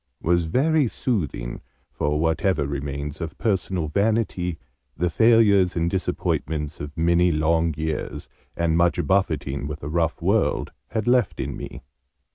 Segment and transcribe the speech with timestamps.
[0.19, 4.57] was very soothing for whatever remains of personal vanity
[4.97, 8.27] the failures and disappointments of many long years,
[8.57, 11.83] and much buffeting with a rough world, had left in me.